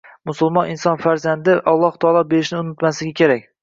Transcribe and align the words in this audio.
Musulmon 0.29 0.71
inson 0.71 0.97
farzandni 1.03 1.59
Alloh 1.75 2.03
taolo 2.07 2.27
berishini 2.35 2.63
unutmasligi 2.67 3.19
kerak. 3.25 3.51